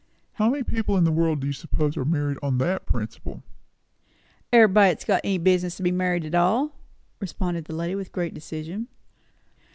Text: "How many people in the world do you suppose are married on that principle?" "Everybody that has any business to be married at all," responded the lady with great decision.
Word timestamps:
"How 0.33 0.49
many 0.49 0.63
people 0.63 0.97
in 0.97 1.03
the 1.03 1.11
world 1.11 1.41
do 1.41 1.45
you 1.45 1.53
suppose 1.53 1.95
are 1.95 2.03
married 2.03 2.39
on 2.41 2.57
that 2.57 2.87
principle?" 2.87 3.43
"Everybody 4.51 4.95
that 4.95 5.03
has 5.05 5.21
any 5.23 5.37
business 5.37 5.77
to 5.77 5.83
be 5.83 5.91
married 5.91 6.25
at 6.25 6.33
all," 6.33 6.71
responded 7.19 7.65
the 7.65 7.75
lady 7.75 7.93
with 7.93 8.11
great 8.11 8.33
decision. 8.33 8.87